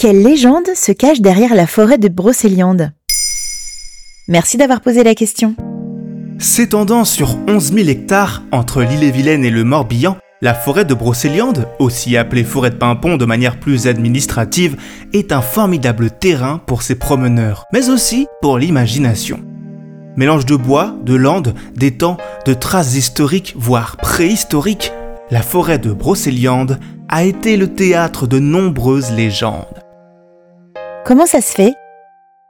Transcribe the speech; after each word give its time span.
Quelle 0.00 0.22
légende 0.22 0.68
se 0.74 0.92
cache 0.92 1.20
derrière 1.20 1.54
la 1.54 1.66
forêt 1.66 1.98
de 1.98 2.08
Brocéliande? 2.08 2.92
Merci 4.28 4.56
d'avoir 4.56 4.80
posé 4.80 5.04
la 5.04 5.14
question. 5.14 5.54
S'étendant 6.38 7.04
sur 7.04 7.36
11 7.46 7.74
000 7.74 7.88
hectares 7.90 8.42
entre 8.50 8.82
l'île-et-Vilaine 8.82 9.44
et 9.44 9.50
le 9.50 9.62
Morbihan, 9.62 10.16
la 10.40 10.54
forêt 10.54 10.86
de 10.86 10.94
Brocéliande, 10.94 11.68
aussi 11.78 12.16
appelée 12.16 12.44
forêt 12.44 12.70
de 12.70 12.76
Pimpon 12.76 13.18
de 13.18 13.26
manière 13.26 13.60
plus 13.60 13.86
administrative, 13.86 14.78
est 15.12 15.32
un 15.32 15.42
formidable 15.42 16.10
terrain 16.10 16.62
pour 16.66 16.80
ses 16.80 16.94
promeneurs, 16.94 17.66
mais 17.70 17.90
aussi 17.90 18.26
pour 18.40 18.56
l'imagination. 18.56 19.40
Mélange 20.16 20.46
de 20.46 20.56
bois, 20.56 20.96
de 21.04 21.14
landes, 21.14 21.54
d'étangs, 21.76 22.16
de 22.46 22.54
traces 22.54 22.96
historiques, 22.96 23.52
voire 23.54 23.98
préhistoriques, 23.98 24.94
la 25.30 25.42
forêt 25.42 25.78
de 25.78 25.92
Brocéliande 25.92 26.80
a 27.10 27.24
été 27.24 27.58
le 27.58 27.68
théâtre 27.74 28.26
de 28.26 28.38
nombreuses 28.38 29.12
légendes. 29.12 29.89
Comment 31.04 31.26
ça 31.26 31.40
se 31.40 31.52
fait? 31.54 31.72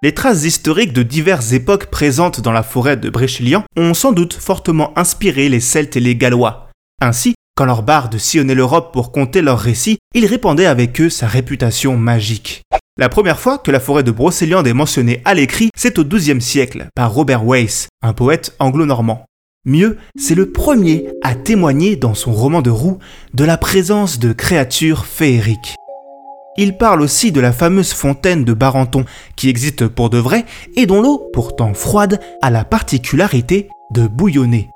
Les 0.02 0.12
traces 0.12 0.44
historiques 0.44 0.92
de 0.92 1.02
diverses 1.02 1.52
époques 1.52 1.86
présentes 1.86 2.40
dans 2.40 2.52
la 2.52 2.62
forêt 2.62 2.96
de 2.96 3.08
Bréchelian 3.08 3.64
ont 3.76 3.94
sans 3.94 4.12
doute 4.12 4.34
fortement 4.34 4.96
inspiré 4.98 5.48
les 5.48 5.60
Celtes 5.60 5.96
et 5.96 6.00
les 6.00 6.16
Gallois. 6.16 6.68
Ainsi, 7.00 7.34
quand 7.54 7.64
leurs 7.64 7.82
bardes 7.82 8.18
sillonnaient 8.18 8.54
l'Europe 8.54 8.92
pour 8.92 9.12
conter 9.12 9.40
leurs 9.40 9.60
récits, 9.60 9.98
ils 10.14 10.26
répandaient 10.26 10.66
avec 10.66 11.00
eux 11.00 11.10
sa 11.10 11.28
réputation 11.28 11.96
magique. 11.96 12.62
La 12.98 13.08
première 13.08 13.38
fois 13.38 13.58
que 13.58 13.70
la 13.70 13.80
forêt 13.80 14.02
de 14.02 14.10
Brocéliande 14.10 14.66
est 14.66 14.74
mentionnée 14.74 15.22
à 15.24 15.34
l'écrit, 15.34 15.70
c'est 15.76 15.98
au 15.98 16.04
XIIe 16.04 16.40
siècle, 16.40 16.88
par 16.96 17.14
Robert 17.14 17.44
Weiss, 17.44 17.88
un 18.02 18.12
poète 18.12 18.54
anglo-normand. 18.58 19.26
Mieux, 19.64 19.98
c'est 20.18 20.34
le 20.34 20.50
premier 20.50 21.06
à 21.22 21.34
témoigner 21.34 21.96
dans 21.96 22.14
son 22.14 22.32
roman 22.32 22.62
de 22.62 22.70
roue 22.70 22.98
de 23.34 23.44
la 23.44 23.58
présence 23.58 24.18
de 24.18 24.32
créatures 24.32 25.06
féeriques. 25.06 25.76
Il 26.56 26.76
parle 26.76 27.00
aussi 27.00 27.32
de 27.32 27.40
la 27.40 27.52
fameuse 27.52 27.92
fontaine 27.92 28.44
de 28.44 28.52
Barenton, 28.52 29.04
qui 29.36 29.48
existe 29.48 29.86
pour 29.86 30.10
de 30.10 30.18
vrai 30.18 30.44
et 30.76 30.86
dont 30.86 31.00
l'eau, 31.00 31.30
pourtant 31.32 31.74
froide, 31.74 32.20
a 32.42 32.50
la 32.50 32.64
particularité 32.64 33.68
de 33.92 34.06
bouillonner. 34.06 34.68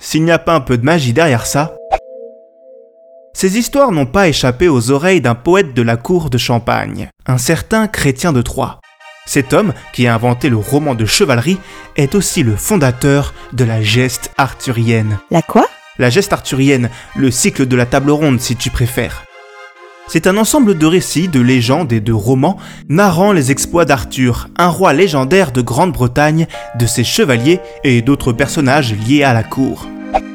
S'il 0.00 0.24
n'y 0.24 0.30
a 0.30 0.38
pas 0.38 0.54
un 0.54 0.60
peu 0.60 0.78
de 0.78 0.84
magie 0.84 1.12
derrière 1.12 1.46
ça, 1.46 1.74
ces 3.34 3.56
histoires 3.56 3.92
n'ont 3.92 4.06
pas 4.06 4.28
échappé 4.28 4.68
aux 4.68 4.90
oreilles 4.90 5.20
d'un 5.20 5.34
poète 5.34 5.74
de 5.74 5.82
la 5.82 5.96
cour 5.96 6.30
de 6.30 6.38
Champagne, 6.38 7.08
un 7.26 7.38
certain 7.38 7.86
Chrétien 7.86 8.32
de 8.32 8.42
Troyes. 8.42 8.80
Cet 9.26 9.52
homme, 9.52 9.74
qui 9.92 10.06
a 10.06 10.14
inventé 10.14 10.48
le 10.48 10.56
roman 10.56 10.94
de 10.94 11.04
chevalerie, 11.04 11.58
est 11.96 12.14
aussi 12.14 12.42
le 12.42 12.56
fondateur 12.56 13.34
de 13.52 13.64
la 13.64 13.82
geste 13.82 14.32
arthurienne. 14.38 15.18
La 15.30 15.42
quoi? 15.42 15.66
La 15.98 16.10
geste 16.10 16.32
arthurienne, 16.32 16.90
le 17.14 17.30
cycle 17.30 17.66
de 17.66 17.76
la 17.76 17.86
table 17.86 18.10
ronde 18.10 18.40
si 18.40 18.56
tu 18.56 18.70
préfères. 18.70 19.27
C'est 20.10 20.26
un 20.26 20.38
ensemble 20.38 20.78
de 20.78 20.86
récits, 20.86 21.28
de 21.28 21.40
légendes 21.40 21.92
et 21.92 22.00
de 22.00 22.12
romans 22.12 22.56
narrant 22.88 23.32
les 23.32 23.50
exploits 23.50 23.84
d'Arthur, 23.84 24.48
un 24.56 24.68
roi 24.68 24.94
légendaire 24.94 25.52
de 25.52 25.60
Grande-Bretagne, 25.60 26.46
de 26.78 26.86
ses 26.86 27.04
chevaliers 27.04 27.60
et 27.84 28.00
d'autres 28.00 28.32
personnages 28.32 28.94
liés 28.94 29.22
à 29.22 29.34
la 29.34 29.42
cour. 29.42 29.86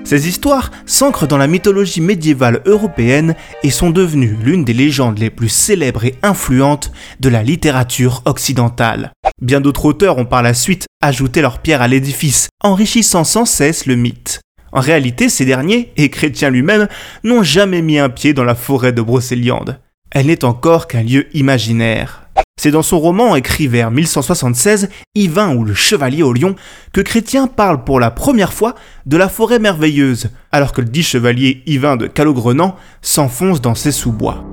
Ces 0.03 0.27
histoires 0.27 0.69
s'ancrent 0.85 1.27
dans 1.27 1.37
la 1.37 1.47
mythologie 1.47 2.01
médiévale 2.01 2.61
européenne 2.67 3.35
et 3.63 3.71
sont 3.71 3.89
devenues 3.89 4.37
l'une 4.43 4.63
des 4.63 4.73
légendes 4.73 5.17
les 5.17 5.31
plus 5.31 5.49
célèbres 5.49 6.05
et 6.05 6.15
influentes 6.21 6.91
de 7.19 7.29
la 7.29 7.41
littérature 7.41 8.21
occidentale. 8.25 9.11
Bien 9.41 9.59
d'autres 9.59 9.85
auteurs 9.85 10.19
ont 10.19 10.25
par 10.25 10.43
la 10.43 10.53
suite 10.53 10.85
ajouté 11.01 11.41
leur 11.41 11.59
pierre 11.59 11.81
à 11.81 11.87
l'édifice, 11.87 12.49
enrichissant 12.63 13.23
sans 13.23 13.45
cesse 13.45 13.87
le 13.87 13.95
mythe. 13.95 14.32
En 14.73 14.81
réalité, 14.81 15.29
ces 15.29 15.45
derniers, 15.45 15.93
et 15.97 16.09
Chrétien 16.09 16.49
lui-même, 16.49 16.87
n'ont 17.23 17.43
jamais 17.43 17.83
mis 17.83 17.99
un 17.99 18.09
pied 18.09 18.33
dans 18.33 18.43
la 18.43 18.55
forêt 18.55 18.91
de 18.91 19.03
Brocéliande. 19.03 19.79
Elle 20.09 20.27
n'est 20.27 20.43
encore 20.43 20.87
qu'un 20.87 21.03
lieu 21.03 21.27
imaginaire. 21.35 22.23
C'est 22.59 22.71
dans 22.71 22.81
son 22.81 22.99
roman 22.99 23.35
écrit 23.35 23.67
vers 23.67 23.91
1176, 23.91 24.89
Yvain 25.15 25.55
ou 25.55 25.63
le 25.63 25.75
Chevalier 25.75 26.23
au 26.23 26.33
Lion, 26.33 26.55
que 26.91 27.01
Chrétien 27.01 27.47
parle 27.47 27.83
pour 27.83 27.99
la 27.99 28.09
première 28.09 28.53
fois 28.53 28.73
de 29.05 29.17
la 29.17 29.29
forêt 29.29 29.59
merveilleuse, 29.59 30.29
alors 30.51 30.71
que 30.71 30.81
le 30.81 30.87
dit 30.87 31.03
chevalier 31.03 31.61
Yvain 31.65 31.95
de 31.95 32.07
Calogrenant 32.07 32.75
s'enfonce 33.01 33.61
dans 33.61 33.75
ses 33.75 33.91
sous-bois. 33.91 34.43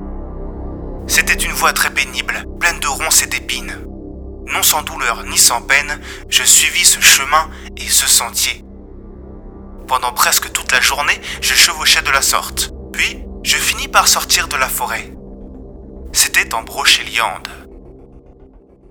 C'était 1.07 1.35
une 1.35 1.53
voie 1.53 1.73
très 1.73 1.91
pénible, 1.91 2.45
pleine 2.59 2.81
de 2.81 2.87
ronces 2.87 3.23
et 3.23 3.27
d'épines. 3.27 3.75
Non 4.53 4.63
sans 4.63 4.83
douleur 4.83 5.25
ni 5.31 5.39
sans 5.39 5.63
peine, 5.63 5.99
je 6.29 6.43
suivis 6.43 6.85
ce 6.85 7.01
chemin 7.01 7.49
et 7.77 7.89
ce 7.89 8.09
sentier. 8.09 8.65
Pendant 9.91 10.13
presque 10.13 10.53
toute 10.53 10.71
la 10.71 10.81
journée, 10.81 11.21
je 11.41 11.53
chevauchais 11.53 12.01
de 12.03 12.13
la 12.13 12.23
sorte. 12.23 12.71
Puis, 12.93 13.25
je 13.43 13.57
finis 13.57 13.89
par 13.89 14.07
sortir 14.07 14.47
de 14.47 14.55
la 14.55 14.69
forêt. 14.69 15.13
C'était 16.13 16.55
en 16.55 16.63
Brochéliande. 16.63 17.49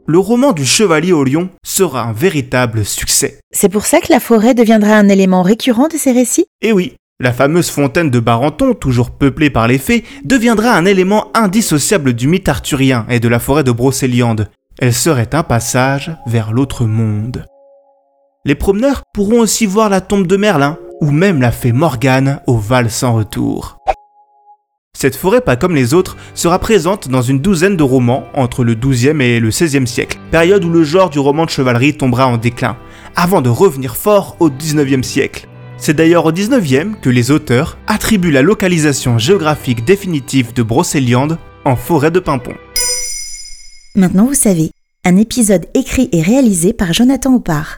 Le 0.08 0.20
roman 0.20 0.52
du 0.52 0.66
Chevalier 0.66 1.14
au 1.14 1.24
Lion 1.24 1.52
sera 1.64 2.04
un 2.04 2.12
véritable 2.12 2.84
succès. 2.84 3.40
C'est 3.50 3.70
pour 3.70 3.86
ça 3.86 4.02
que 4.02 4.12
la 4.12 4.20
forêt 4.20 4.54
deviendra 4.54 4.96
un 4.96 5.08
élément 5.08 5.42
récurrent 5.42 5.88
de 5.88 5.96
ces 5.96 6.12
récits? 6.12 6.48
Et 6.62 6.74
oui, 6.74 6.98
la 7.22 7.32
fameuse 7.32 7.70
fontaine 7.70 8.10
de 8.10 8.20
Barenton, 8.20 8.74
toujours 8.74 9.12
peuplée 9.12 9.50
par 9.50 9.70
les 9.70 9.78
fées, 9.78 10.04
deviendra 10.26 10.74
un 10.74 10.84
élément 10.84 11.32
indissociable 11.34 12.12
du 12.12 12.28
mythe 12.28 12.50
arthurien 12.50 13.06
et 13.08 13.22
de 13.22 13.30
la 13.30 13.40
forêt 13.40 13.64
de 13.64 13.72
Brocéliande. 13.72 14.50
Elle 14.80 14.94
serait 14.94 15.34
un 15.34 15.44
passage 15.44 16.12
vers 16.28 16.52
l'autre 16.52 16.84
monde. 16.84 17.46
Les 18.44 18.56
promeneurs 18.56 19.04
pourront 19.14 19.40
aussi 19.40 19.66
voir 19.66 19.90
la 19.90 20.02
tombe 20.02 20.28
de 20.28 20.36
Merlin, 20.36 20.78
ou 21.02 21.12
même 21.12 21.42
la 21.42 21.52
fée 21.52 21.72
Morgane 21.72 22.42
au 22.48 22.58
Val 22.58 22.90
sans 22.90 23.14
retour. 23.14 23.78
Cette 24.98 25.16
forêt, 25.16 25.40
pas 25.40 25.56
comme 25.56 25.76
les 25.76 25.94
autres, 25.94 26.18
sera 26.34 26.60
présente 26.60 27.08
dans 27.08 27.22
une 27.22 27.40
douzaine 27.40 27.78
de 27.78 27.84
romans 27.84 28.26
entre 28.34 28.66
le 28.66 28.76
XIIe 28.76 29.22
et 29.22 29.40
le 29.40 29.48
XVIe 29.48 29.88
siècle, 29.88 30.20
période 30.30 30.66
où 30.66 30.70
le 30.70 30.84
genre 30.84 31.10
du 31.10 31.20
roman 31.20 31.46
de 31.46 31.50
chevalerie 31.50 31.96
tombera 31.96 32.28
en 32.28 32.38
déclin, 32.38 32.76
avant 33.16 33.42
de 33.42 33.50
revenir 33.50 33.96
fort 33.96 34.36
au 34.42 34.50
XIXe 34.50 35.08
siècle. 35.08 35.48
C'est 35.78 35.94
d'ailleurs 35.94 36.26
au 36.26 36.34
XIXe 36.34 36.98
que 37.02 37.10
les 37.10 37.32
auteurs 37.32 37.78
attribuent 37.88 38.32
la 38.32 38.42
localisation 38.42 39.18
géographique 39.18 39.86
définitive 39.86 40.54
de 40.54 40.64
Brocéliande 40.64 41.38
en 41.64 41.78
forêt 41.78 42.12
de 42.12 42.20
Pimpon. 42.20 42.56
Maintenant 43.96 44.26
vous 44.26 44.34
savez, 44.34 44.72
un 45.06 45.16
épisode 45.16 45.66
écrit 45.74 46.10
et 46.12 46.22
réalisé 46.22 46.74
par 46.74 46.92
Jonathan 46.92 47.36
Oppard. 47.36 47.78